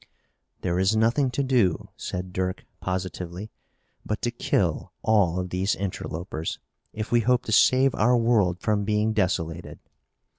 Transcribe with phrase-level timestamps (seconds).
[0.61, 3.51] "There is nothing to do," said Dirk positively,
[4.03, 6.57] "but to kill all of these interlopers,
[6.91, 9.77] if we hope to save our world from being desolated."